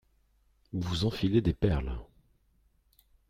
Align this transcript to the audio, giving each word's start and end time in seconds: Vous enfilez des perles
Vous 0.73 1.05
enfilez 1.05 1.41
des 1.41 1.53
perles 1.53 1.95